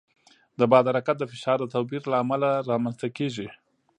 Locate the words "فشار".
1.31-1.57